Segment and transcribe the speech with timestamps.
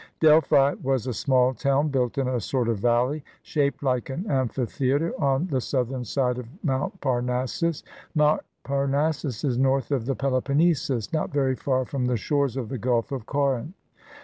[0.19, 5.13] Delphi was a small town built in a sort of valley, shaped like an amphitheater,
[5.23, 7.83] on the southern side of Mount Parnassus.
[8.15, 12.79] Mount Parnassus is north of the Peloponnesus, not very far from the shores of the
[12.79, 13.75] Gulf of Corinth.